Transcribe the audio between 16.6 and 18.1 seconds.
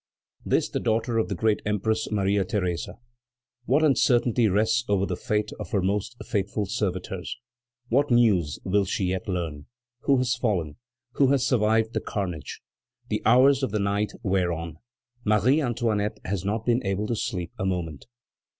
been able to sleep a moment.